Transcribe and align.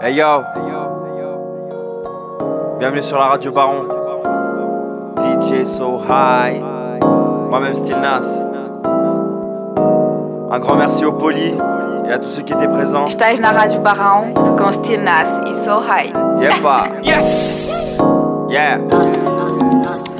Hey 0.00 0.14
yo, 0.14 0.44
bienvenue 2.78 3.02
sur 3.02 3.18
la 3.18 3.28
radio 3.28 3.50
Baron. 3.50 3.88
DJ 5.18 5.64
So 5.64 5.98
High, 6.08 6.60
moi-même 7.50 7.74
Still 7.74 7.96
Nas. 7.96 8.42
Un 10.50 10.58
grand 10.58 10.76
merci 10.76 11.04
au 11.04 11.12
poli 11.12 11.54
et 12.06 12.12
à 12.12 12.18
tous 12.18 12.28
ceux 12.28 12.42
qui 12.42 12.52
étaient 12.52 12.68
présents. 12.68 13.06
Estás 13.06 13.40
na 13.40 13.52
Rádio 13.52 13.80
Barão 13.80 14.34
com 14.58 14.70
Still 14.70 15.02
Nas 15.02 15.40
e 15.46 15.54
Soul 15.54 15.82
High. 15.82 16.12
Yes! 17.02 17.98
Yeah. 18.48 18.78
Shout 18.90 19.26
out 19.26 19.86
à 19.86 20.15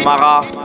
Amara. 0.00 0.59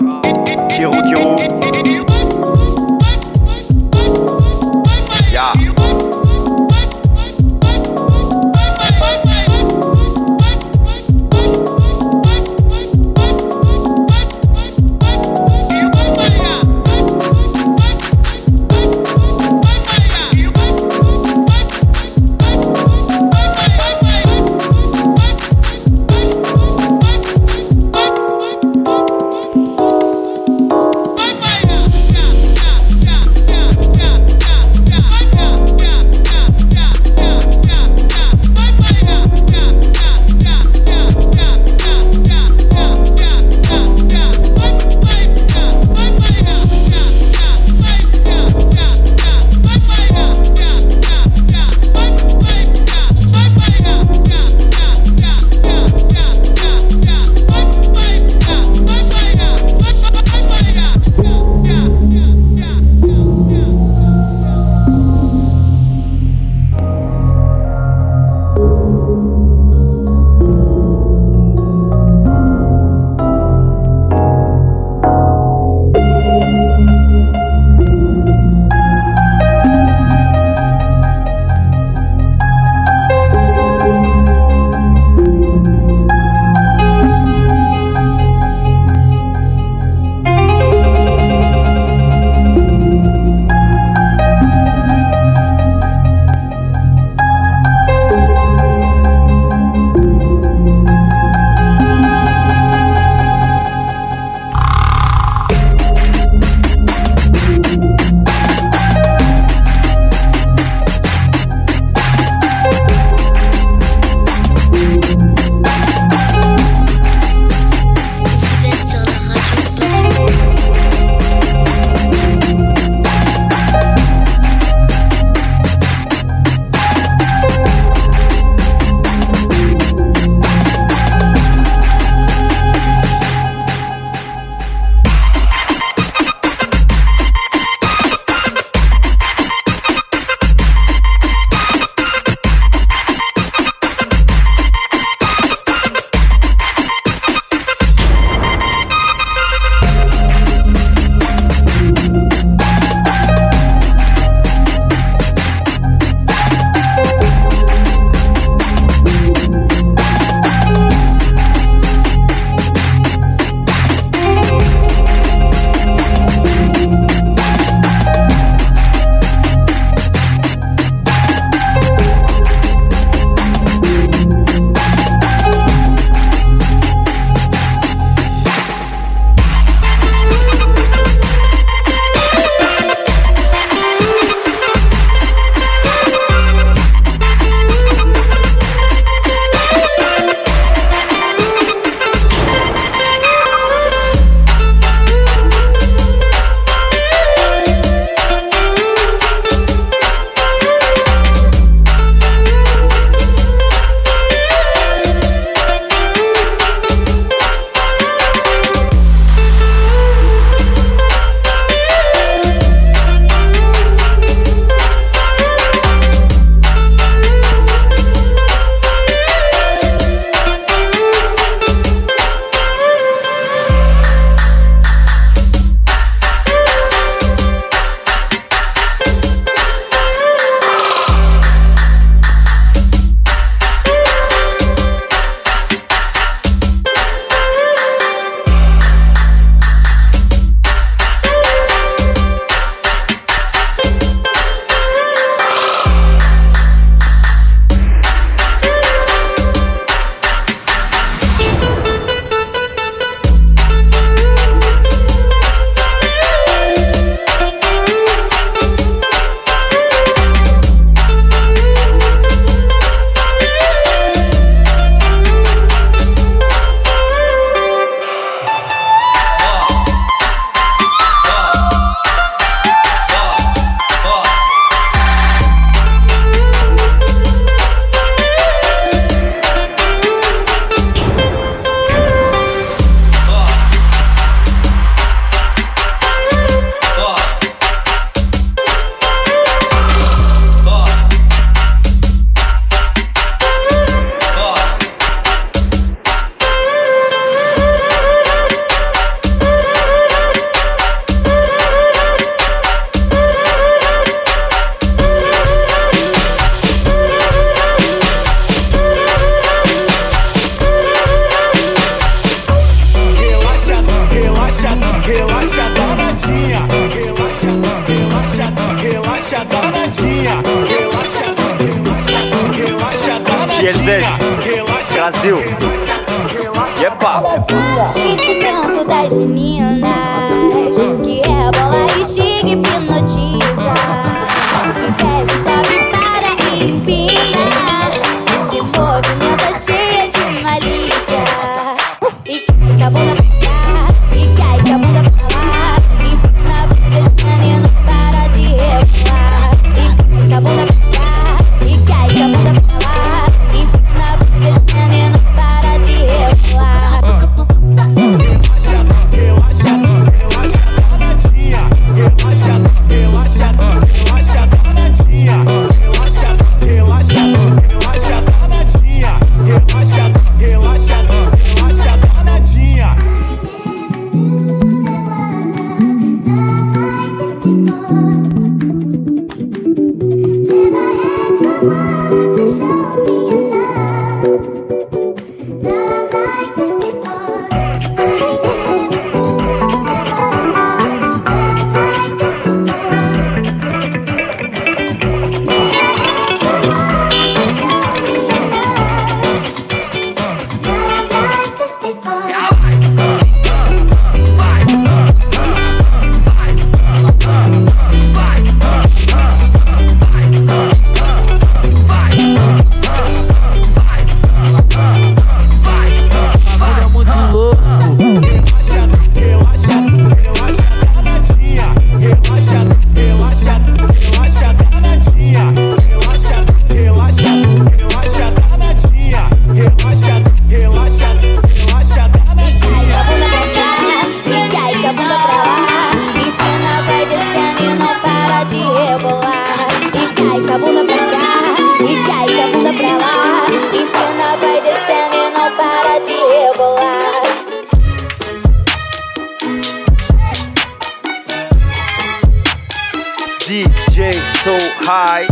DJ 453.46 454.14
so 454.40 454.56
high. 454.88 455.28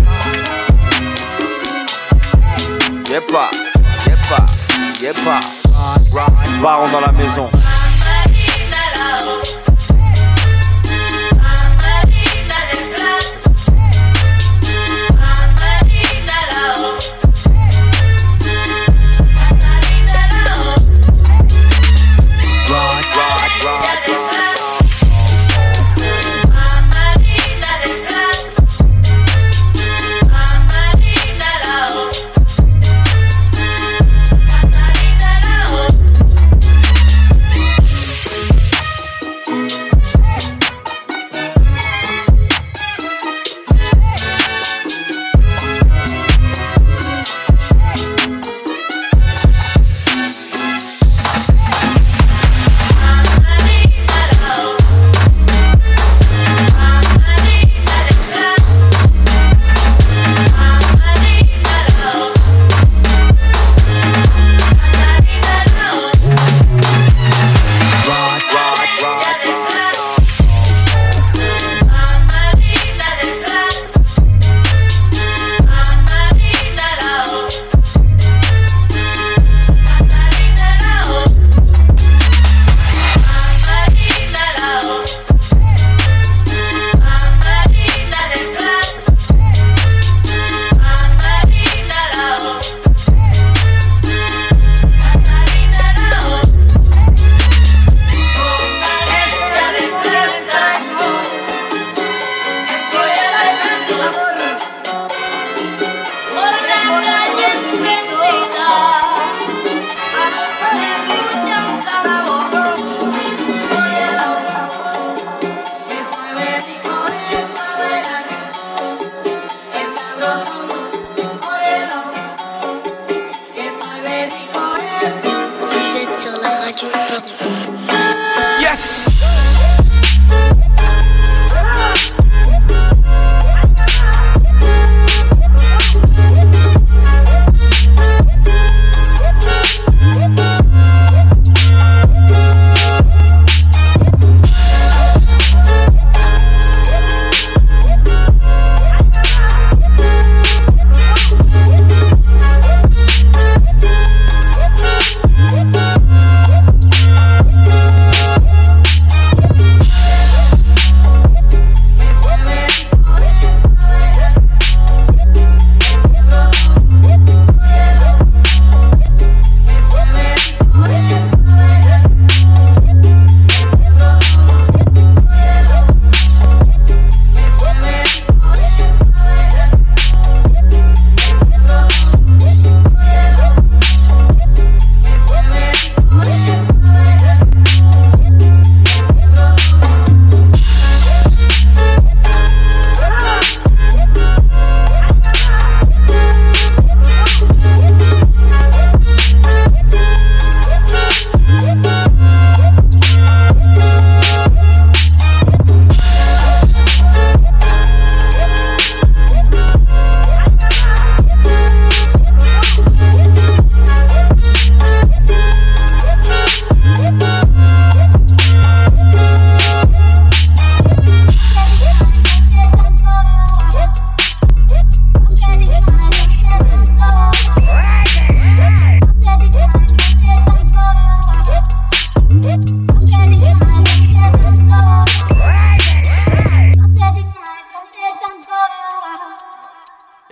Yepa, 3.08 3.48
ah. 3.48 3.52
yepa, 4.06 4.36
ah. 4.36 4.48
yepa. 5.00 5.40
Ah. 5.74 5.98
Baron 6.62 6.90
dans 6.92 7.00
la 7.00 7.14
maison. 7.14 7.63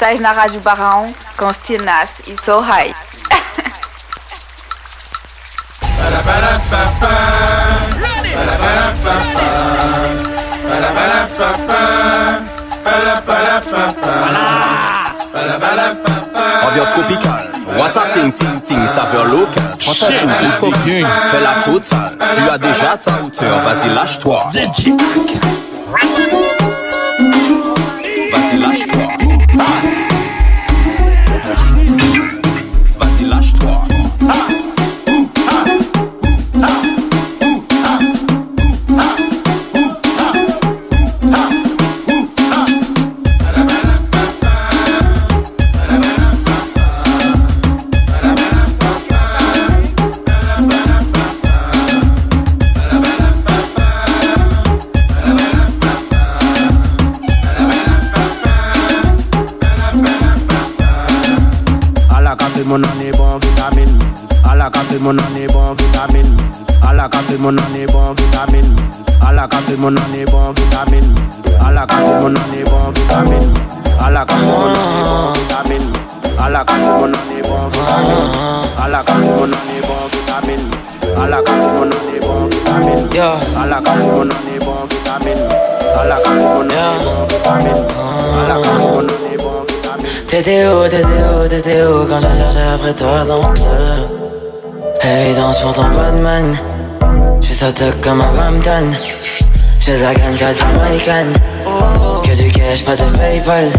Estás 0.00 0.18
na 0.18 0.32
Rádio 0.32 0.60
Barrão 0.62 1.14
com 1.36 1.52
Steel 1.52 1.84
Nas 1.84 2.20
e 2.26 2.34
So 2.34 2.58
High. 2.60 2.94
Ambiance 16.66 16.92
tropicale, 16.94 17.50
Wata 17.78 18.00
ting 18.06 18.30
ting 18.32 18.60
ting, 18.60 18.88
saveur 18.88 19.28
locale. 19.28 19.76
Prends 19.78 19.98
ta 19.98 20.06
touche, 20.06 20.58
coquille, 20.60 21.06
fais 21.30 21.40
la 21.40 21.62
totale. 21.62 22.16
Tu 22.36 22.48
as 22.48 22.56
déjà 22.56 22.96
ta 22.96 23.20
hauteur, 23.22 23.60
vas-y 23.64 23.90
lâche-toi. 23.90 24.48
Lush 28.58 28.84
talk. 28.86 29.20
Bye. 29.56 30.09
A 64.50 64.54
la 64.54 64.70
kati 64.70 64.98
moun 64.98 65.18
ane 65.20 65.46
bon 65.52 65.74
vitamin 65.78 66.26
A 66.82 66.92
la 66.92 67.08
kati 67.08 67.36
moun 67.38 67.58
ane 67.58 67.86
bon 67.92 68.14
vitamin 68.16 68.66
A 69.22 69.32
la 69.32 69.46
kati 69.46 69.76
moun 69.76 69.96
ane 69.98 70.24
bon 70.26 70.52
vitamin 70.54 71.06
A 71.60 71.70
la 71.70 71.86
kati 71.86 72.12
moun 72.20 72.36
ane 72.36 72.64
bon 72.64 72.92
vitamin 72.94 73.44
A 74.00 74.10
la 74.10 74.24
kati 74.24 74.46
moun 74.46 74.74
ane 74.74 75.02
bon 75.04 75.32
vitamin 75.36 75.84
A 76.38 76.48
la 76.48 76.64
kati 76.64 76.88
moun 76.88 77.14
ane 77.14 77.42
bon 77.46 77.68
vitamin 77.72 78.22
A 78.78 78.88
la 78.88 79.02
kati 79.04 79.28
moun 79.28 79.52
ane 79.54 79.76
bon 79.86 80.02
vitamin 80.12 80.62
A 81.16 81.26
la 81.28 81.42
kati 81.42 81.66
moun 81.74 81.92
ane 81.92 82.16
bon 82.20 82.48
vitamin 82.50 83.00
A 83.56 83.66
la 83.66 83.80
kati 83.80 84.06
moun 84.06 84.32
ane 84.32 84.58
bon 84.64 84.86
vitamin 84.90 85.38
A 85.96 86.04
la 86.10 86.16
kati 86.24 86.44
moun 86.44 86.70
ane 86.70 87.04
bon 87.04 87.26
vitamin 87.28 87.78
A 88.34 88.48
la 88.48 88.56
kati 88.64 88.82
moun 88.82 89.06
ane 89.06 89.06
bon 89.06 89.06
vitamin 89.06 89.29
T'étais 90.30 90.64
où, 90.64 90.86
t'étais 90.86 91.06
où, 91.06 91.48
t'étais 91.48 91.82
où 91.82 92.06
quand 92.06 92.20
j'ai 92.20 92.38
cherché 92.38 92.60
après 92.72 92.94
toi 92.94 93.24
dans 93.26 93.48
le 93.48 95.24
Évidence 95.26 95.58
pour 95.58 95.72
ton 95.72 95.82
Batman. 95.88 96.56
J'fais 97.40 97.54
ça 97.54 97.72
toc 97.72 98.00
comme 98.00 98.20
un 98.20 98.32
Bampton 98.36 98.92
J'ai 99.80 99.98
de 99.98 100.02
la 100.04 100.14
ganja 100.14 100.54
jamaïcaine 100.54 101.32
Que 102.22 102.36
du 102.40 102.48
cash, 102.52 102.84
pas 102.84 102.94
de 102.94 103.02
Paypal. 103.18 103.70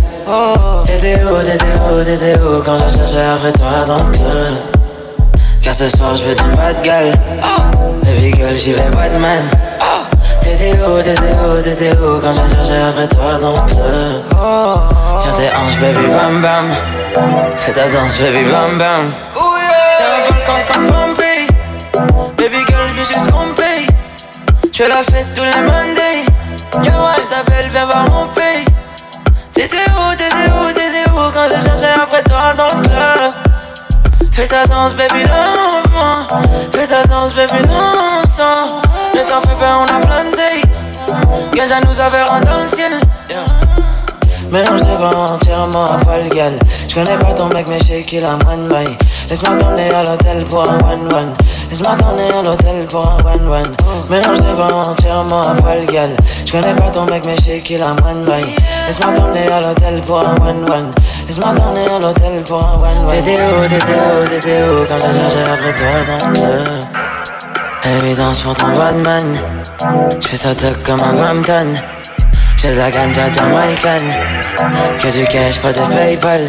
T'étais 0.83 1.21
où, 1.23 1.41
t'étais 1.41 1.63
où, 1.89 2.03
t'étais 2.03 2.37
où 2.41 2.61
quand 2.65 2.77
j'ai 2.79 2.97
cherché 2.97 3.21
après 3.21 3.53
toi 3.53 3.85
dans 3.87 4.03
le 4.03 4.11
Car 5.61 5.73
ce 5.73 5.89
soir 5.89 6.17
j'veux 6.17 6.35
d'une 6.35 6.53
bad 6.57 6.75
gueule 6.83 7.13
Baby 8.03 8.33
girl, 8.35 8.53
j'y 8.55 8.73
vais 8.73 8.89
Batman. 8.93 9.43
T'étais 10.41 10.73
où, 10.85 11.01
t'étais 11.01 11.21
où, 11.21 11.61
t'étais 11.61 11.91
où 11.93 12.19
quand 12.19 12.33
j'ai 12.33 12.55
cherché 12.57 12.81
après 12.89 13.07
toi 13.07 13.39
dans 13.39 13.53
le 13.53 15.10
Tes 15.41 15.49
hanches, 15.57 15.79
baby, 15.79 16.05
bam 16.05 16.39
bam. 16.39 16.65
Fais 17.57 17.73
ta 17.73 17.89
danse, 17.89 18.19
baby, 18.19 18.43
bam 18.51 18.77
bam. 18.77 19.11
T'es 19.97 20.05
un 20.05 20.19
volcan 20.27 20.59
comme 20.71 20.85
Pompey 20.85 21.47
Baby 22.37 22.57
girl, 22.67 22.87
je 22.89 22.99
veux 22.99 23.07
juste 23.07 23.31
qu'on 23.31 23.51
paye 23.55 23.87
Je 24.71 24.83
la 24.83 25.01
fête 25.01 25.25
tous 25.33 25.43
les 25.43 25.61
Mondays. 25.61 26.25
Yawal 26.83 27.21
t'appelle, 27.27 27.71
viens 27.71 27.85
voir 27.85 28.05
mon 28.11 28.27
pays. 28.27 28.65
T'étais 29.55 29.77
où, 29.77 30.13
t'étais 30.15 30.51
où, 30.51 30.71
t'étais 30.73 31.09
où 31.09 31.31
Quand 31.33 31.47
je 31.47 31.59
cherchais 31.59 31.99
après 31.99 32.21
toi 32.21 32.53
dans 32.55 32.77
le 32.77 32.83
club? 32.83 33.31
Fais 34.31 34.45
ta 34.45 34.63
danse, 34.67 34.93
baby, 34.93 35.23
lentement 35.23 36.27
Fais 36.71 36.85
ta 36.85 37.03
danse, 37.05 37.33
baby, 37.33 37.67
non 37.67 38.21
Ne 39.15 39.23
t'en 39.27 39.41
fais 39.41 39.55
pas, 39.59 39.79
on 39.79 39.85
a 39.85 40.05
plein 40.05 40.25
de 40.25 41.55
Gage 41.55 41.71
à 41.71 41.81
nous 41.81 41.99
avoir 41.99 42.31
un 42.35 42.41
dans 42.41 42.59
le 42.59 42.67
ciel 42.67 42.91
Mélange 44.51 44.81
tes 44.81 44.95
vents 44.95 45.25
entièrement 45.33 45.85
à 45.85 45.97
poil 45.99 46.27
gal 46.29 46.59
J'connais 46.87 47.15
pas 47.17 47.31
ton 47.33 47.47
mec 47.47 47.69
mais 47.69 47.79
j'sais 47.79 48.03
qu'il 48.03 48.25
a 48.25 48.35
moins 48.43 48.57
de 48.57 48.67
mailles 48.67 48.97
Laisse-moi 49.29 49.55
t'emmener 49.55 49.89
à 49.89 50.03
l'hôtel 50.03 50.43
pour 50.43 50.69
un 50.69 50.77
one 50.79 51.13
one 51.13 51.33
Laisse-moi 51.69 51.95
t'emmener 51.95 52.29
à 52.31 52.43
l'hôtel 52.43 52.85
pour 52.87 53.09
un 53.09 53.17
one 53.25 53.47
one 53.47 53.75
Mélange 54.09 54.39
tes 54.39 54.53
vents 54.53 54.81
entièrement 54.81 55.43
à 55.43 55.55
poil 55.55 55.85
gal 55.85 56.09
J'connais 56.45 56.73
pas 56.73 56.89
ton 56.89 57.05
mec 57.05 57.25
mais 57.25 57.37
j'sais 57.37 57.61
qu'il 57.61 57.81
a 57.81 57.93
moins 57.93 58.13
de 58.13 58.29
mailles 58.29 58.55
Laisse-moi 58.87 59.13
t'emmener 59.13 59.47
à 59.47 59.61
l'hôtel 59.61 60.01
pour 60.01 60.19
un 60.19 60.35
one 60.35 60.69
one 60.69 60.93
Laisse-moi 61.27 61.53
t'emmener 61.55 61.85
à 61.85 61.99
l'hôtel 61.99 62.43
pour 62.45 62.57
un 62.57 62.73
one 62.73 63.05
one 63.07 63.23
T'étais 63.23 63.41
où, 63.41 63.61
t'étais 63.69 63.85
où, 63.85 64.27
t'étais 64.27 64.63
où 64.63 64.85
Quand 64.85 64.95
j'ai 64.95 65.17
cherché 65.17 65.41
après 65.49 65.73
toi 65.73 66.17
dans 66.19 66.27
le 66.27 66.33
club 66.33 67.01
Évidence 67.83 68.41
pour 68.41 68.53
ton 68.53 68.67
Batman. 68.77 69.35
J'fais 70.19 70.37
ça 70.37 70.53
toc 70.53 70.83
comme 70.83 71.01
un 71.01 71.13
Bampton 71.13 71.73
j'ai 72.61 72.75
la 72.75 72.91
ganja 72.91 73.21
jamaïcaine 73.33 74.13
Que 75.01 75.07
du 75.11 75.25
cash, 75.25 75.59
pas 75.61 75.73
de 75.73 75.79
Paypal. 75.79 76.41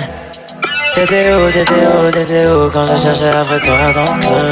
T'étais 0.94 1.33
où, 1.33 1.51
t'étais 1.51 1.72
où, 1.72 2.11
t'étais 2.11 2.46
où 2.46 2.70
Quand 2.70 2.87
je 2.87 2.96
cherchais 2.96 3.31
après 3.31 3.61
toi 3.61 3.77
dans 3.94 4.14
le 4.14 4.51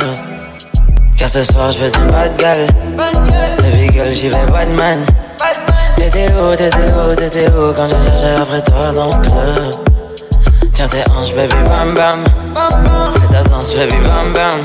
Car 1.16 1.28
ce 1.28 1.44
soir 1.44 1.70
je 1.72 1.84
veux 1.84 1.90
d'une 1.90 2.10
bad 2.10 2.36
gueule 2.38 2.66
Baby 3.58 3.92
girl, 3.92 4.10
j'y 4.10 4.28
vais 4.30 4.46
Batman 4.50 5.04
T'étais 5.96 6.32
où, 6.32 6.56
t'étais 6.56 6.76
où, 6.76 7.14
t'étais 7.14 7.48
où 7.48 7.74
Quand 7.76 7.88
je 7.88 7.94
cherchais 7.94 8.40
après 8.40 8.62
toi 8.62 8.92
dans 8.94 9.10
le 9.10 9.70
Tiens 10.72 10.88
tes 10.88 11.12
hanches, 11.12 11.34
baby, 11.34 11.54
bam 11.68 11.94
bam. 11.94 12.24
Fais 13.14 13.34
ta 13.34 13.42
danse, 13.50 13.74
baby, 13.74 13.96
bam 13.96 14.32
bam 14.32 14.62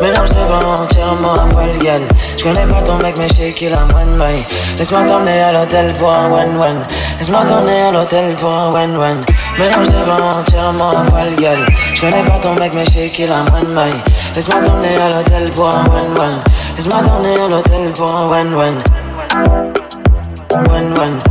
Mélange 0.00 0.30
tes 0.30 0.44
vents 0.44 0.74
entièrement 0.82 1.34
à 1.34 1.44
poil 1.46 1.78
gal. 1.82 2.02
J'connais 2.36 2.66
pas 2.66 2.82
ton 2.82 2.96
mec 2.96 3.16
mais 3.18 3.28
j'sais 3.28 3.52
qu'il 3.52 3.72
a 3.72 3.78
de 3.78 4.16
mailles 4.16 4.44
Laisse-moi 4.78 5.04
t'emmener 5.04 5.40
à 5.40 5.52
l'hôtel 5.52 5.94
pour 5.94 6.12
un 6.12 6.30
one 6.30 6.56
one 6.60 6.84
Laisse-moi 7.18 7.44
t'emmener 7.44 7.82
à 7.82 7.90
l'hôtel 7.90 8.34
pour 8.34 8.50
un 8.50 8.72
one 8.72 8.96
one 8.96 9.24
Mélange 9.58 9.88
tes 9.88 10.04
vents 10.04 10.38
entièrement 10.38 10.90
à 10.90 11.00
poil 11.10 11.34
gal. 11.36 11.58
J'connais 11.94 12.22
pas 12.22 12.38
ton 12.38 12.54
mec 12.54 12.74
mais 12.74 12.84
j'sais 12.84 13.08
qu'il 13.08 13.32
a 13.32 13.36
de 13.36 13.66
mailles 13.66 13.90
Laisse-moi 14.34 14.60
t'emmener 14.62 14.96
à 14.96 15.16
l'hôtel 15.16 15.50
pour 15.52 15.68
un 15.68 15.84
one 15.86 16.18
one 16.18 16.38
Laisse-moi 16.76 17.02
t'emmener 17.02 17.34
à 17.34 17.48
l'hôtel 17.48 17.90
pour 17.96 18.14
un 18.14 18.28
one 18.28 18.54
one 18.54 18.82
One 20.52 20.94
one 20.98 21.22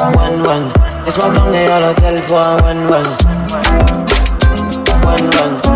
One 0.00 0.46
one 0.46 0.72
Laisse-moi 1.06 1.30
t'emmener 1.32 1.66
à 1.68 1.80
l'hôtel 1.80 2.20
pour 2.22 2.38
un 2.38 2.56
one 2.58 2.90
one 2.90 4.07
one 5.08 5.30
run. 5.30 5.67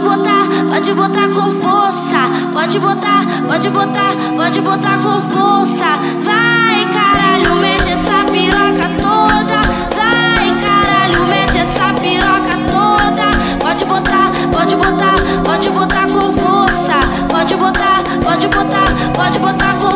pode 0.00 0.16
botar, 0.16 0.48
pode 0.68 0.94
botar 0.94 1.28
com 1.28 1.50
força. 1.50 2.16
Pode 2.52 2.78
botar, 2.78 3.26
pode 3.46 3.68
botar, 3.68 4.12
pode 4.36 4.60
botar 4.60 4.98
com 4.98 5.20
força. 5.20 5.98
Vai, 6.24 6.86
caralho, 6.92 7.56
mete 7.60 7.90
essa 7.90 8.24
piroca 8.24 8.88
toda. 8.98 9.60
Vai, 9.94 10.56
caralho, 10.64 11.26
mete 11.26 11.58
essa 11.58 11.92
piroca 11.94 12.56
toda. 12.70 13.30
Pode 13.58 13.84
botar, 13.84 14.30
pode 14.50 14.76
botar, 14.76 15.14
pode 15.44 15.70
botar 15.70 16.06
com 16.08 16.32
força. 16.32 16.98
Pode 17.28 17.56
botar, 17.56 18.02
pode 18.22 18.48
botar, 18.48 19.12
pode 19.14 19.38
botar 19.38 19.74
com 19.74 19.89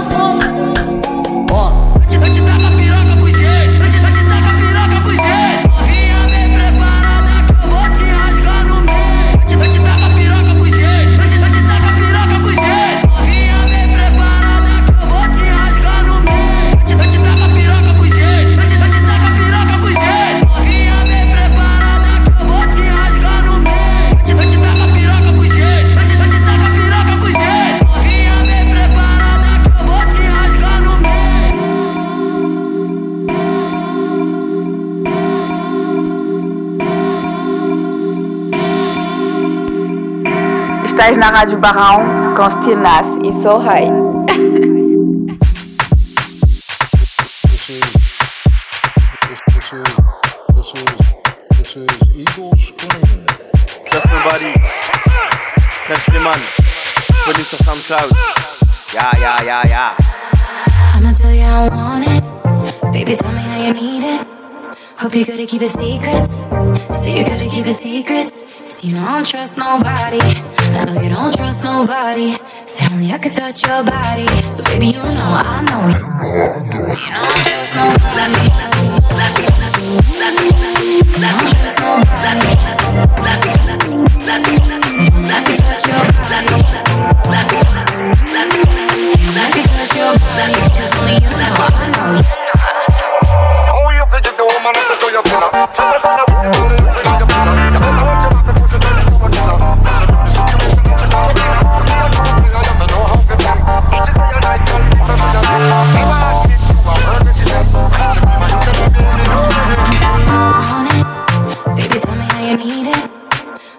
Estás 41.05 41.19
na 41.19 41.29
Rádio 41.29 41.59
Barrão 41.59 42.35
com 42.35 42.49
Steel 42.49 42.79
Nas 42.79 43.07
e 43.23 43.31
Soul 43.35 43.59
High. 43.59 43.91
Trust 53.91 54.09
nobody. 54.09 54.55
SoundCloud. 57.45 58.11
Yeah, 58.95 59.13
yeah, 59.19 59.43
yeah, 59.45 59.67
yeah. 59.67 59.97
I'ma 60.95 61.13
tell 61.13 61.35
you 61.35 61.43
I 61.43 61.69
want 61.69 62.09
it. 62.09 62.25
Baby, 62.93 63.15
tell 63.17 63.31
me 63.31 63.43
how 63.43 63.59
you 63.63 63.75
need 63.75 64.05
it. 64.05 64.34
Hope 65.05 65.15
you're 65.17 65.27
good 65.27 65.41
at 65.41 65.49
keeping 65.49 65.69
secrets. 65.69 66.47
Say 66.97 67.17
you're 67.17 67.29
good 67.29 67.43
at 67.43 67.51
keeping 67.51 67.73
secrets. 67.73 68.47
See, 68.65 68.89
you 68.89 68.95
don't 68.95 69.27
trust 69.27 69.59
nobody. 69.59 70.19
I 70.19 70.87
know 70.87 70.99
you 70.99 71.11
don't 71.11 71.31
trust 71.37 71.63
nobody. 71.63 72.35
Say 72.65 72.87
only 72.91 73.13
I 73.13 73.19
could 73.19 73.35
touch 73.35 73.67
your 73.67 73.85
body. 73.85 74.27
So, 74.51 74.65
baby, 74.65 74.87
you 74.87 75.03
know 75.03 75.37
I 75.45 75.61
know 75.61 75.89
you. 75.93 76.01
You 76.33 77.13
don't 77.13 77.37
trust 77.45 77.75
nobody. 77.77 78.49
You 80.89 81.21
don't 81.21 81.49
trust 81.53 81.79
nobody. 81.85 82.49
Only 85.13 85.29
I 85.29 85.45
could 85.45 85.59
touch 85.61 85.85
your 85.85 86.01
body. 86.25 86.65
I 89.37 89.53
could 89.53 89.69
touch 89.69 89.93
your 90.01 90.13
body. 90.17 90.65
'Cause 90.65 90.97
only 90.97 91.17
you 91.21 91.29
know 91.37 91.61
I 91.61 91.77
know 91.93 92.39
you 92.39 92.44
man 94.65 94.77
access 94.77 94.99
baby, 111.77 112.01
tell 112.01 112.17
me 112.17 112.25
how 112.25 112.41
you 112.41 112.57
need 112.57 112.87
it. 112.89 113.11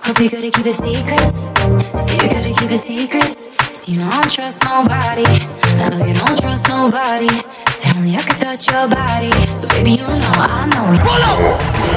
Hope 0.03 0.19
you're 0.19 0.29
good 0.29 0.45
at 0.45 0.53
keeping 0.53 0.73
secrets. 0.73 1.49
See, 1.95 2.17
you're 2.17 2.29
good 2.29 2.45
at 2.45 2.57
keeping 2.59 2.77
secrets. 2.77 3.49
See, 3.75 3.93
you 3.93 4.07
don't 4.07 4.31
trust 4.31 4.63
nobody. 4.63 5.25
I 5.25 5.89
know 5.89 6.05
you 6.05 6.13
don't 6.13 6.39
trust 6.39 6.69
nobody. 6.69 7.54
Say 7.75 7.91
only 7.91 8.15
I 8.15 8.23
could 8.23 8.37
touch 8.37 8.71
your 8.71 8.87
body. 8.87 9.35
So, 9.51 9.67
baby, 9.67 9.99
you 9.99 10.07
know 10.07 10.31
I 10.39 10.63
know 10.71 10.95
you. 10.95 10.99
Pull 11.03 11.19
up! 11.27 11.43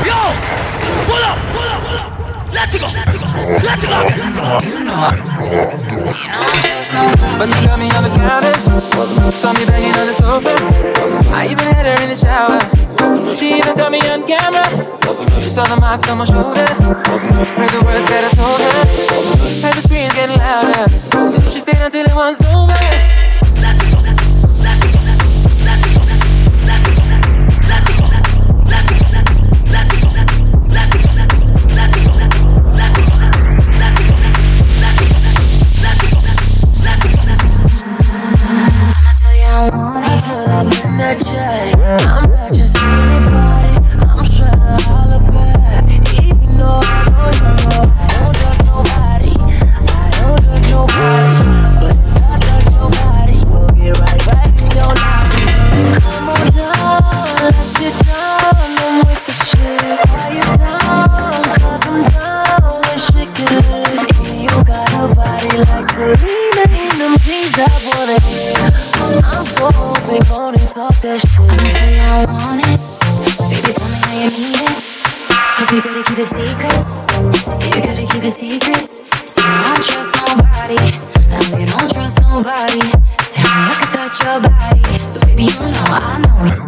Yo! 0.03 0.19
Pull 1.07 1.23
up! 1.23 1.39
Pull 1.55 1.71
up! 1.71 1.87
Pull 1.87 2.03
up! 2.03 2.11
Let's 2.51 2.75
go! 2.75 2.91
Let's 2.91 3.87
go! 3.87 3.95
You 4.67 4.83
know 4.83 4.99
I 4.99 5.15
you 5.15 6.35
don't 6.35 6.59
trust 6.67 6.91
nobody. 6.91 7.31
But 7.39 7.47
you 7.55 7.63
got 7.63 7.79
me 7.79 7.87
on 7.95 8.03
the 8.03 8.11
counter. 8.11 8.59
Saw 9.31 9.55
me 9.55 9.63
banging 9.71 9.95
on 9.95 10.11
the 10.11 10.15
sofa. 10.19 10.51
I 11.31 11.47
even 11.47 11.63
had 11.63 11.87
her 11.87 11.95
in 12.03 12.11
the 12.11 12.19
shower. 12.19 12.59
She 13.37 13.55
even 13.55 13.77
got 13.77 13.93
me 13.95 14.03
on 14.11 14.27
camera. 14.27 14.67
She 15.15 15.51
saw 15.51 15.63
the 15.63 15.79
marks 15.79 16.11
on 16.11 16.19
my 16.19 16.25
shoulder. 16.25 16.67
Heard 17.55 17.71
the 17.71 17.83
words 17.87 18.03
that 18.11 18.27
I 18.27 18.35
told 18.35 18.59
her. 18.67 18.83
Heard 19.63 19.79
the 19.79 19.83
screams 19.87 20.11
getting 20.11 20.43
louder. 20.43 20.91
She 21.47 21.61
stayed 21.61 21.79
until 21.79 22.03
it 22.03 22.15
was 22.19 22.43
over. 22.51 23.18
I'm 40.51 42.31
not 42.31 42.53
just 42.55 42.77
anybody. 42.79 43.75
I'm 44.01 45.23
back. 45.33 45.85
Even 46.23 46.57
though 46.57 46.81
I 46.83 47.05
know 47.11 47.29
you 47.37 47.53
know 47.69 47.83
I 47.97 48.09
don't 48.15 48.35
trust 48.37 48.65
nobody. 48.65 49.35
I 49.89 50.11
don't 50.21 50.43
trust 50.43 50.71
nobody. 50.71 51.18
Talk 70.39 70.95
that 71.03 71.19
shit. 71.19 71.41
I'ma 71.41 71.67
tell 71.75 71.91
you 71.91 71.99
I 71.99 72.23
want 72.31 72.63
it. 72.63 72.79
Baby, 73.51 73.75
tell 73.75 73.91
me 73.91 73.99
how 73.99 74.15
you 74.23 74.31
need 74.39 74.63
it. 74.63 74.77
Hope 75.59 75.73
you're 75.73 75.83
good 75.83 75.99
at 75.99 76.07
keeping 76.07 76.31
secrets. 76.31 77.03
See, 77.51 77.71
you're 77.75 77.83
good 77.83 77.99
at 77.99 78.11
keeping 78.13 78.31
secrets. 78.31 79.03
See, 79.27 79.43
you 79.43 79.63
don't 79.67 79.83
trust 79.83 80.15
nobody. 80.15 80.79
I 80.79 81.59
you 81.59 81.67
don't 81.67 81.91
trust 81.91 82.21
nobody. 82.23 82.87
Say, 83.27 83.43
I 83.43 83.75
could 83.81 83.91
touch 83.91 84.23
your 84.23 84.39
body. 84.39 85.09
So, 85.09 85.21
baby, 85.27 85.43
you 85.43 85.59
know 85.59 85.85
I 85.91 86.23
know 86.23 86.63
you. 86.63 86.68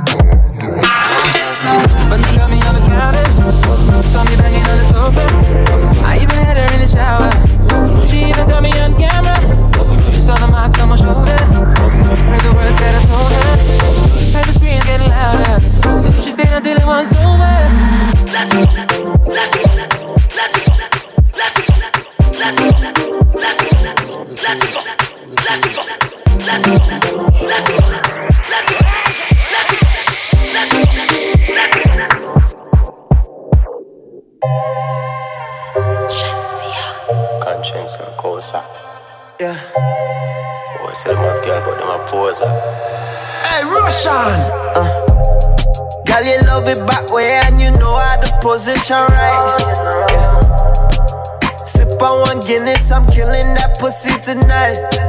Pussy 53.81 54.13
tonight. 54.21 55.00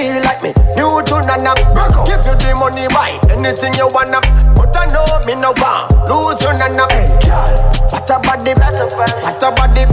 Feel 0.00 0.16
like 0.24 0.40
me 0.40 0.52
new 0.76 0.88
to 1.04 1.16
nana. 1.28 1.52
Rock. 1.76 2.08
Give 2.08 2.24
you 2.24 2.34
the 2.40 2.56
money, 2.56 2.88
buy 2.88 3.12
anything 3.28 3.76
you 3.76 3.88
wanna. 3.92 4.20
But 4.56 4.72
I 4.72 4.88
know 4.88 5.04
me 5.28 5.36
no 5.36 5.52
want 5.60 5.92
lose 6.08 6.40
you 6.40 6.52
nana. 6.56 6.88
Hey, 6.88 7.12
girl, 7.20 7.52
what 7.92 8.08
a 8.08 8.16
body, 8.24 8.56
what 8.56 9.42
a 9.44 9.48
body. 9.52 9.84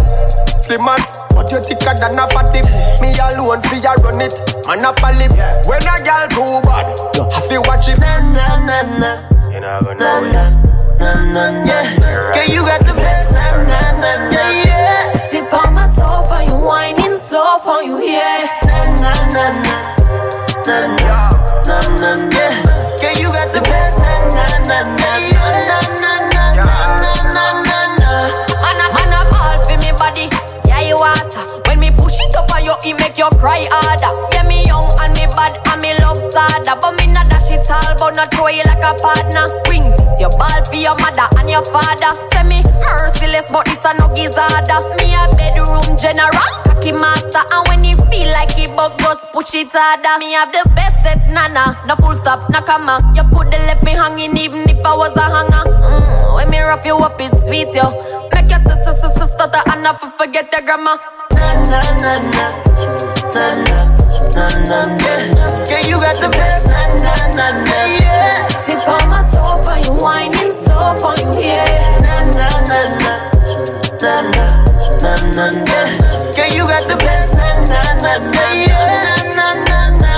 Slim 0.56 0.88
as, 0.88 1.12
but 1.36 1.52
you 1.52 1.60
thicker 1.60 1.94
than 2.00 2.16
a 2.16 2.26
fatty. 2.32 2.64
Me 3.04 3.12
alone 3.20 3.60
fi 3.68 3.84
ya 3.84 4.00
run 4.00 4.24
it, 4.24 4.34
monopoly. 4.66 5.28
When 5.68 5.84
a 5.84 5.96
girl 6.00 6.26
too 6.32 6.64
bad, 6.64 6.88
you 7.20 7.24
have 7.28 7.48
to 7.52 7.58
watch 7.68 7.92
it. 7.92 8.00
Na 8.00 8.24
na 8.32 8.48
na 8.64 8.78
na. 8.98 9.12
You 9.52 9.60
know 9.60 9.82
gonna 9.84 10.00
Na 10.00 10.24
na 10.24 10.44
na 10.96 11.12
na 11.36 11.44
na. 11.68 11.78
Girl, 12.32 12.48
you 12.48 12.62
got 12.64 12.82
the 12.88 12.94
best. 12.96 13.34
Na 13.36 13.44
na 13.68 13.80
na 14.00 14.12
na 14.32 14.42
yeah. 14.64 15.28
Tip 15.30 15.52
on 15.54 15.74
my 15.76 15.88
toe 15.92 16.24
for 16.28 16.42
you, 16.42 16.56
whining 16.56 17.07
slow 17.28 17.60
for 17.60 17.82
you, 17.84 18.00
yeah. 18.04 18.48
Na 18.66 18.86
na 19.02 19.14
na 19.34 19.46
na. 19.64 19.76
Na 20.68 20.78
na 20.98 21.30
na 21.68 21.78
na 22.00 22.12
na. 22.16 22.46
Girl, 23.00 23.16
you 23.20 23.30
got 23.32 23.50
the 23.54 23.62
best. 23.62 24.00
Na 24.00 24.14
na 24.34 24.48
na 24.68 24.80
na 24.98 25.12
na 25.32 25.48
na 25.68 25.80
na 26.02 26.14
na 26.32 26.44
na 27.02 27.14
na 27.34 27.46
na 27.64 27.80
na. 28.00 28.12
Man, 28.64 28.80
a- 28.84 28.94
man 28.94 29.14
a 29.14 29.22
ball 29.30 29.56
for 29.66 29.78
me 29.78 29.92
body, 29.98 30.30
yeah 30.68 30.82
you 30.82 30.98
water. 30.98 31.44
When 31.68 31.80
me 31.80 31.92
push 31.92 32.20
it 32.20 32.36
up 32.36 32.52
on 32.56 32.66
you, 32.66 32.76
it 32.84 33.00
make 33.00 33.18
you 33.18 33.30
cry 33.40 33.66
harder. 33.70 34.12
Yeah 34.34 34.44
me 34.44 34.66
young 34.66 34.88
and 35.02 35.14
me 35.14 35.26
bad 35.36 35.60
and 35.72 35.82
me 35.82 35.94
love 36.00 36.18
sadder, 36.32 36.76
but 36.80 36.96
me 37.00 37.08
not 37.08 37.30
dash 37.30 37.52
it 37.52 37.70
all, 37.72 37.96
but 37.98 38.16
not 38.16 38.34
throw 38.34 38.48
you 38.48 38.64
like 38.64 38.84
a 38.84 38.94
partner. 39.02 39.48
Bring 39.66 39.84
it 39.84 40.20
your 40.20 40.30
ball 40.38 40.64
for 40.66 40.76
your 40.76 40.96
mother 41.00 41.28
and 41.38 41.50
your 41.50 41.64
father. 41.66 42.12
Say 42.32 42.44
me 42.44 42.64
merciless, 42.84 43.52
but 43.52 43.68
it's 43.68 43.86
a 43.86 43.94
no 44.00 44.08
gizzarder. 44.16 44.80
Me 44.98 45.14
a 45.16 45.28
bedroom 45.36 45.96
general, 45.98 46.50
cocky 46.78 46.92
master, 46.94 47.42
and 47.52 47.68
when 47.68 47.84
you 47.84 47.98
feel 48.10 48.30
like 48.32 48.58
it 48.58 48.76
bug, 48.76 48.98
just 49.00 49.32
push 49.32 49.56
it 49.56 49.70
harder. 49.72 50.18
Me 50.20 50.34
have 50.34 50.52
the 50.52 50.64
bestest 50.76 51.28
nana, 51.30 51.78
no 51.88 51.96
full 51.96 52.16
stop, 52.16 52.50
no 52.50 52.62
comma. 52.62 53.02
You 53.16 53.24
coulda 53.34 53.58
left 53.66 53.84
me 53.84 53.92
hanging 53.94 54.38
even 54.38 54.70
if 54.70 54.86
I 54.86 54.96
was 54.96 55.16
a 55.16 55.22
hanger. 55.22 55.64
Mm, 55.70 56.36
when 56.36 56.50
me 56.50 56.60
rough 56.60 56.86
you 56.86 56.96
up, 56.98 57.20
it's 57.20 57.46
sweet 57.46 57.74
yo. 57.74 57.92
Make 58.34 58.50
your 58.52 58.60
sister 58.62 58.94
sister 58.94 59.26
stutter 59.26 59.62
and 59.72 59.84
not 59.84 60.00
for 60.00 60.10
forget 60.10 60.52
the 60.52 60.62
grammar. 60.62 60.98
Na 61.34 61.54
na 61.66 61.82
na 62.02 62.14
na. 62.34 62.46
Na 63.34 63.46
na 63.66 63.80
na 64.34 64.46
na 64.70 64.80
na. 65.34 65.66
Girl, 65.66 65.84
you 65.90 65.98
got 65.98 66.22
the 66.22 66.30
best. 66.30 66.68
Na 66.68 66.86
na 67.02 67.14
na 67.36 67.48
na 67.64 67.78
yeah. 67.86 68.48
Tip 68.66 68.88
on 68.88 69.10
my 69.10 69.24
toe 69.26 69.58
for 69.64 69.78
you, 69.78 69.94
whining 70.04 70.52
slow 70.64 70.98
for 71.00 71.14
you, 71.18 71.42
yeah. 71.42 71.98
Na 72.02 72.16
na 72.38 72.48
na 72.70 72.80
na. 73.02 73.14
Na 74.02 74.22
na 74.22 74.46
na 75.02 75.14
na 75.36 75.46
na. 75.66 76.07
blesse, 76.98 77.36
nanana, 77.36 78.20
nanana, 79.36 79.48
nanana, 79.60 80.18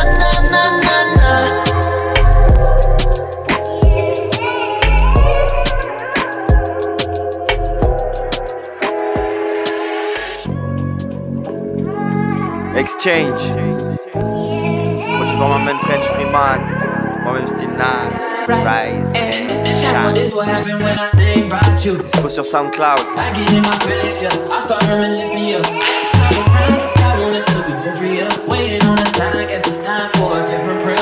Exchange. 12.76 13.42
Produit 15.18 15.38
French 15.82 16.06
Freeman. 16.06 16.60
Moi-même 17.24 17.48
style 17.48 17.70
Nas. 17.78 18.48
Rise. 18.48 19.14
Dispo 21.84 22.30
sur 22.30 22.46
Soundcloud. 22.46 23.00
I 23.16 23.34
get 23.34 23.54
in 23.54 23.62
village. 23.86 24.24
I 24.50 24.60
start. 24.62 25.99
Free 27.80 28.20
up. 28.20 28.48
Waiting 28.50 28.86
on 28.88 28.98
the 28.98 29.08
I 29.38 29.46
guess 29.46 29.66
it's 29.66 29.86
time 29.86 30.10
for 30.12 30.38
a 30.38 30.46
different 30.46 30.82
prayer. 30.82 30.98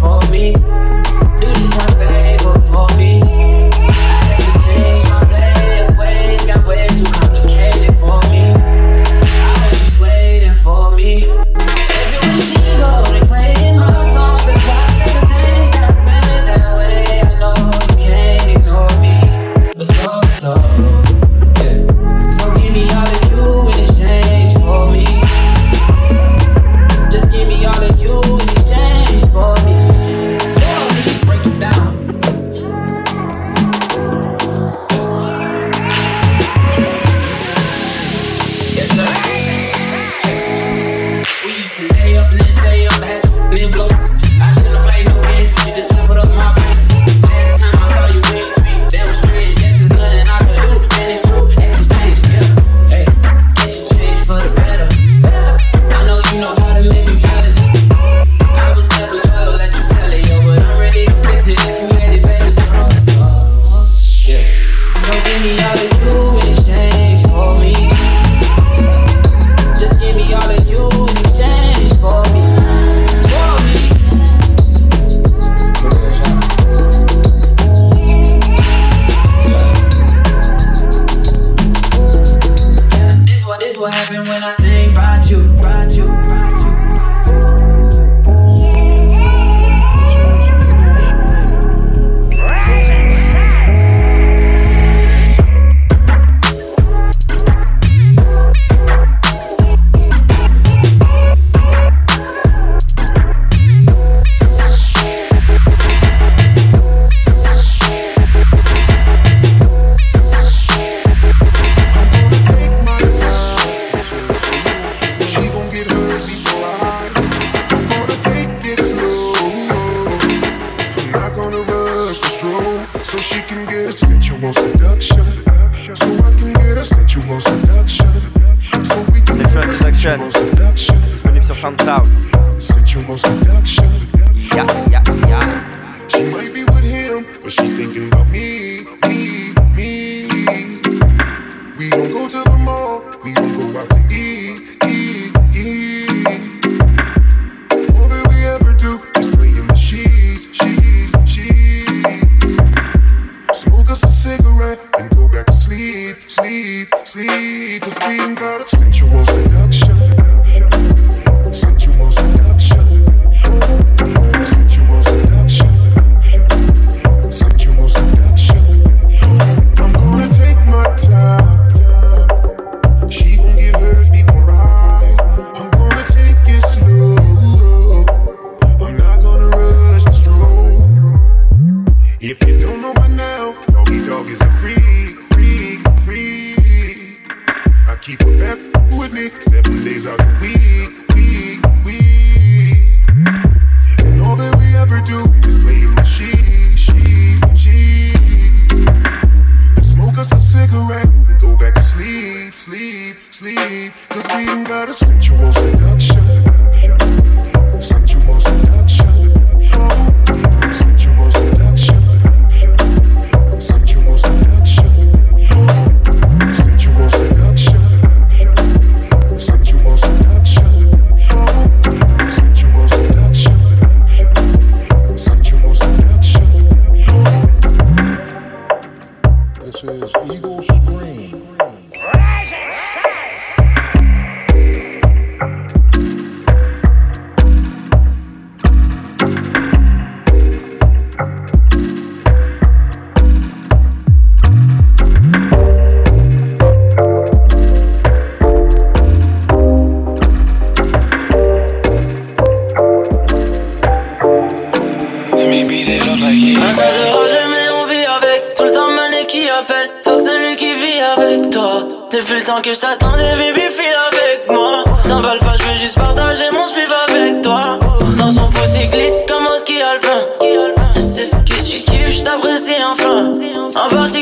For 0.00 0.18
me. 0.30 0.52
Do 0.52 1.46
this 1.60 1.76
one 1.76 1.92
favor 2.00 2.58
for 2.58 2.88
me. 2.96 3.20
I 3.20 4.36
to 4.40 4.52
change 4.64 5.04
my 5.10 5.20
play 5.28 5.84
of 5.84 5.98
ways, 5.98 6.46
got 6.46 6.66
way 6.66 6.86
too 6.88 7.04
complicated 7.04 7.29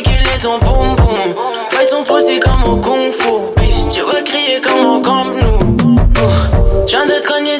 calculer 0.08 0.38
ton 0.40 0.58
boum 0.58 0.96
boum. 0.96 1.34
Fais 1.70 1.86
ton 1.86 2.02
procès 2.04 2.40
comme 2.40 2.62
au 2.72 2.76
kung 2.76 3.12
fu. 3.12 3.30
Bitch, 3.56 3.94
tu 3.94 4.00
vas 4.00 4.22
crier 4.22 4.60
comme 4.60 4.84
au 4.86 5.00
camp 5.00 5.22
nous. 5.24 5.96
J'viens 6.86 7.06
d'être 7.06 7.26
cogné 7.26 7.58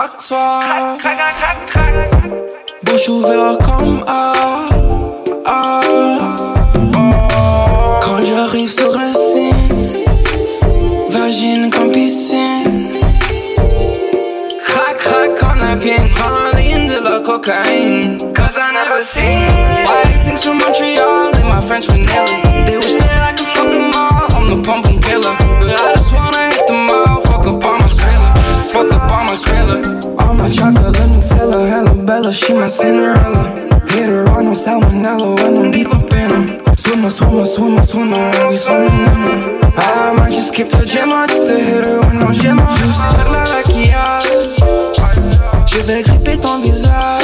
chaque 0.00 0.22
soir. 0.22 0.62
Bouche 2.82 3.08
ouverte 3.08 3.62
comme 3.62 4.02
A. 4.06 4.32
Ah, 5.44 5.46
ah. 5.46 5.80
Quand 8.02 8.20
j'arrive 8.22 8.70
sur 8.70 8.98
un 8.98 9.12
site, 9.12 10.08
vagine 11.10 11.70
comme 11.70 11.92
piscine. 11.92 12.64
Crac, 14.64 14.98
crac, 14.98 15.30
on 15.42 15.60
a 15.60 15.76
bien 15.76 16.08
ligne 16.56 16.86
de 16.86 16.98
la 17.04 17.20
cocaïne. 17.20 18.16
Cause 18.34 18.56
I 18.56 18.72
never 18.72 19.04
seen 19.04 19.46
white 19.84 20.18
things 20.22 20.42
from 20.42 20.56
Montreal 20.58 21.34
in 21.34 21.46
my 21.46 21.60
French 21.66 21.88
vanilla. 21.88 22.24
They 22.66 22.78
wish 22.78 22.94
that 22.94 23.22
I 23.28 23.32
could 23.36 23.46
fuck 23.46 23.70
them 23.70 23.92
all. 23.94 24.26
I'm 24.34 24.46
the 24.48 24.56
pumping 24.62 24.99
my 29.30 29.36
thriller. 29.36 29.80
All 30.18 30.34
my 30.34 30.50
chocolate 30.50 30.96
Nutella, 30.96 31.68
hella 31.68 31.94
bella, 32.04 32.32
she 32.32 32.52
my 32.54 32.66
Cinderella. 32.66 33.42
Hit 33.90 34.10
her 34.10 34.28
on 34.28 34.44
no 34.46 34.52
salmonella 34.52 35.36
when 35.36 35.66
I'm 35.66 35.70
deep 35.70 35.86
up 35.94 36.12
in 36.12 36.28
them. 36.30 36.76
Swimmer, 36.76 37.10
swimmer, 37.10 37.44
swimmer, 37.44 37.82
swimmer, 37.82 38.30
we 38.50 38.56
swimming 38.56 39.06
in 39.06 39.22
them. 39.22 39.60
I 39.76 40.12
might 40.16 40.32
just 40.32 40.48
skip 40.48 40.70
the 40.70 40.84
gym, 40.84 41.12
I 41.12 41.26
just 41.28 41.46
to 41.46 41.58
hit 41.58 41.86
her 41.86 41.98
with 42.00 42.14
no 42.14 42.32
gym. 42.32 42.58
Juste 42.78 42.98
la 43.18 43.24
maquillage, 43.30 44.30
je 45.66 45.78
vais 45.82 46.02
gripper 46.02 46.36
ton 46.38 46.60
visage. 46.62 47.19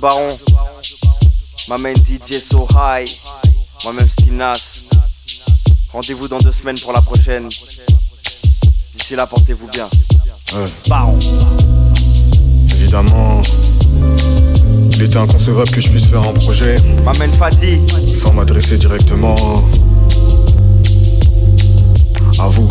Baron, 0.00 0.38
m'amène 1.68 1.96
DJ 1.96 2.40
So 2.40 2.66
High, 2.74 3.06
moi-même 3.84 4.08
Stinas. 4.08 4.80
Rendez-vous 5.92 6.26
dans 6.26 6.38
deux 6.38 6.52
semaines 6.52 6.78
pour 6.78 6.94
la 6.94 7.02
prochaine. 7.02 7.48
D'ici 8.96 9.14
là, 9.14 9.26
portez-vous 9.26 9.66
bien. 9.68 9.86
Baron. 10.88 11.18
Évidemment. 12.76 13.42
Il 14.92 15.02
était 15.02 15.18
inconcevable 15.18 15.70
que 15.70 15.82
je 15.82 15.90
puisse 15.90 16.06
faire 16.06 16.22
un 16.22 16.32
projet. 16.32 16.76
M'amène 17.04 17.32
Fadi. 17.32 17.78
Sans 18.14 18.32
m'adresser 18.32 18.78
directement 18.78 19.34
à 22.38 22.48
vous. 22.48 22.68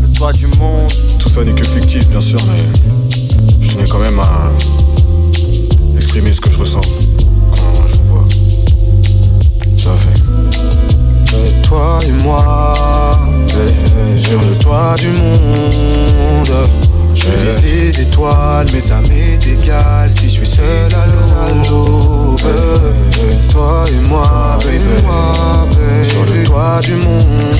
Le 0.00 0.12
toit 0.14 0.32
du 0.32 0.46
monde. 0.46 0.90
Tout 1.18 1.28
ça 1.28 1.44
n'est 1.44 1.52
que 1.52 1.66
fictif, 1.66 2.08
bien 2.08 2.20
sûr, 2.22 2.38
mais 2.46 2.62
je 3.60 3.72
tenais 3.72 3.88
quand 3.88 3.98
même 3.98 4.18
à 4.20 4.50
exprimer 6.10 6.32
ce 6.32 6.40
que 6.40 6.50
je 6.50 6.58
ressens 6.58 6.80
quand 7.52 7.86
je 7.86 7.94
vous 7.94 8.04
vois. 8.14 8.26
Ça 9.78 9.90
fait. 9.94 10.20
Et 11.38 11.62
toi 11.62 12.00
et 12.04 12.24
moi, 12.24 12.74
sur 14.16 14.40
le 14.40 14.56
toit 14.56 14.96
du 14.98 15.06
monde. 15.10 16.68
Je 17.14 17.30
vise 17.30 17.62
les 17.62 18.00
étoiles, 18.00 18.66
mais 18.72 18.80
ça 18.80 19.00
m'est 19.02 19.46
égal 19.46 20.10
si 20.10 20.28
je 20.28 20.34
suis 20.34 20.46
seul 20.46 20.92
à 20.92 21.06
l'aube. 21.70 22.40
Toi 23.52 23.84
et 23.86 24.08
moi, 24.08 24.58
baby, 24.64 26.08
sur 26.08 26.24
le 26.24 26.42
toit 26.42 26.80
du 26.82 26.94
monde. 26.94 27.56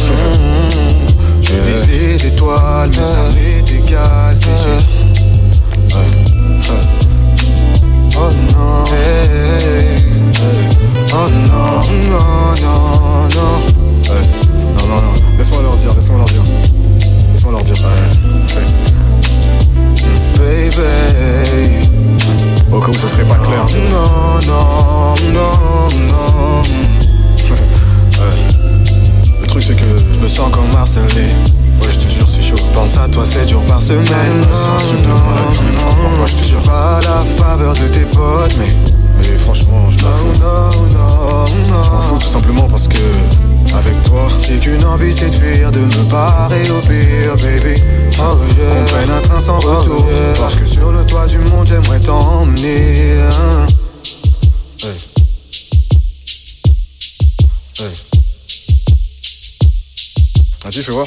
Je 1.40 1.54
vise 1.54 1.86
les 1.86 2.26
étoiles, 2.26 2.90
mais 2.90 2.96
ça 2.96 3.28
m'est 3.32 3.72
égal 3.72 4.36
si 4.36 4.48
je 4.64 6.29
oh 11.12 11.28
non, 11.30 11.72
non, 12.10 12.24
non, 12.62 12.80
non. 13.34 13.54
Non, 14.76 14.84
non, 14.88 14.96
non, 14.96 15.14
laisse-moi 15.38 15.62
leur 15.62 15.76
dire, 15.76 15.92
laisse-moi 15.94 16.18
leur 16.18 16.26
dire. 16.26 16.44
Laisse-moi 17.32 17.52
leur 17.52 17.62
dire. 17.62 17.76
Baby. 20.36 20.82
Au 22.72 22.80
cas 22.80 22.88
où 22.88 22.94
ce 22.94 23.06
serait 23.08 23.24
pas 23.24 23.34
clair. 23.36 23.66
Non, 23.90 24.40
non, 24.46 25.14
non, 25.34 25.52
non. 26.08 26.62
Le 29.40 29.46
truc 29.46 29.62
c'est 29.62 29.74
que 29.74 29.98
je 30.14 30.18
me 30.20 30.28
sens 30.28 30.50
comme 30.52 30.70
harcelé. 30.76 31.26
Ouais, 31.82 31.88
je 31.90 31.98
te 31.98 32.08
jure, 32.08 32.28
c'est 32.28 32.42
chaud. 32.42 32.56
Pense 32.74 32.96
à 32.96 33.08
toi 33.08 33.24
7 33.26 33.48
jours 33.48 33.62
par 33.62 33.82
semaine. 33.82 34.06
C'est 34.06 35.02
malade 35.02 35.56
quand 35.80 35.96
même, 35.96 36.26
je 36.26 36.34
te 36.36 36.44
jure. 36.44 36.62
Pas 36.62 37.00
la 37.02 37.24
faveur 37.44 37.72
de 37.74 37.88
tes 37.88 38.04
potes, 38.04 38.56
mais. 38.58 38.99
Mais 39.20 39.38
franchement, 39.38 39.90
je 39.90 40.04
m'en 40.04 40.12
fous. 40.12 40.34
Je 40.34 41.70
m'en 41.70 42.02
fous 42.02 42.18
tout 42.18 42.26
simplement 42.28 42.68
parce 42.68 42.88
que. 42.88 42.96
Avec 43.76 44.02
toi, 44.02 44.28
j'ai 44.40 44.58
qu'une 44.58 44.84
envie, 44.84 45.12
c'est 45.12 45.30
de 45.30 45.34
fuir, 45.34 45.70
de 45.70 45.78
me 45.78 46.10
barrer 46.10 46.68
au 46.70 46.80
pire, 46.80 47.36
baby. 47.36 47.80
Oh 48.18 48.36
yeah. 48.58 48.74
Qu'on 48.74 48.84
prenne 48.86 49.10
un 49.10 49.20
train 49.20 49.40
sans 49.40 49.58
retour. 49.58 50.04
Parce 50.40 50.56
que 50.56 50.66
sur 50.66 50.90
le 50.90 51.06
toit 51.06 51.26
du 51.26 51.38
monde, 51.38 51.66
j'aimerais 51.68 52.00
t'emmener. 52.00 53.12
hein. 53.20 53.66
Hey. 54.82 54.98
Hey. 57.78 57.92
Vas-y, 60.64 60.82
fais 60.82 60.92
voir. 60.92 61.06